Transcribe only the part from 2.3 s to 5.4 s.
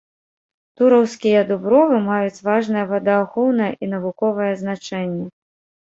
важнае водаахоўнае і навуковае значэнне.